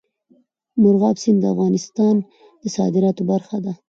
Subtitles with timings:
[0.81, 2.15] مورغاب سیند د افغانستان
[2.61, 3.73] د صادراتو برخه ده.